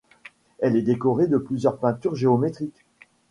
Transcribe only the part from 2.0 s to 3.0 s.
géométriques.